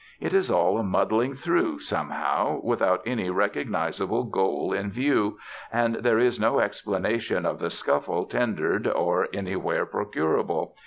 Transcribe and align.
It 0.19 0.33
is 0.33 0.49
all 0.49 0.79
a 0.79 0.83
muddling 0.83 1.35
through, 1.35 1.77
somehow, 1.81 2.59
without 2.63 3.03
any 3.05 3.29
recognizable 3.29 4.23
goal 4.23 4.73
in 4.73 4.89
view, 4.89 5.37
and 5.71 5.97
there 5.97 6.17
is 6.17 6.39
no 6.39 6.59
explanation 6.59 7.45
of 7.45 7.59
the 7.59 7.69
scuffle 7.69 8.25
tendered 8.25 8.87
or 8.87 9.27
anywhere 9.31 9.85
procurable. 9.85 10.75